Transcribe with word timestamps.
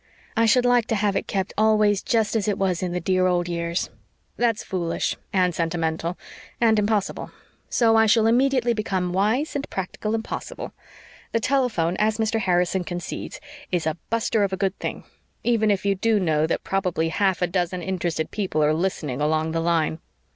I 0.35 0.47
should 0.47 0.65
like 0.65 0.87
to 0.87 0.95
have 0.95 1.15
it 1.15 1.27
kept 1.27 1.53
always 1.59 2.01
just 2.01 2.35
as 2.35 2.47
it 2.47 2.57
was 2.57 2.81
in 2.81 2.91
the 2.91 2.99
dear 2.99 3.27
old 3.27 3.47
years. 3.47 3.91
That's 4.35 4.63
foolish 4.63 5.15
and 5.31 5.53
sentimental 5.53 6.17
and 6.59 6.79
impossible. 6.79 7.29
So 7.69 7.95
I 7.95 8.07
shall 8.07 8.25
immediately 8.25 8.73
become 8.73 9.13
wise 9.13 9.55
and 9.55 9.69
practical 9.69 10.15
and 10.15 10.23
possible. 10.23 10.73
The 11.33 11.39
telephone, 11.39 11.97
as 11.97 12.17
Mr. 12.17 12.39
Harrison 12.39 12.83
concedes, 12.83 13.39
is 13.71 13.85
'a 13.85 13.95
buster 14.09 14.43
of 14.43 14.51
a 14.51 14.57
good 14.57 14.75
thing' 14.79 15.03
even 15.43 15.69
if 15.69 15.85
you 15.85 15.93
do 15.93 16.19
know 16.19 16.47
that 16.47 16.63
probably 16.63 17.09
half 17.09 17.43
a 17.43 17.45
dozen 17.45 17.83
interested 17.83 18.31
people 18.31 18.63
are 18.63 18.73
listening 18.73 19.21
along 19.21 19.51
the 19.51 19.59
line." 19.59 19.99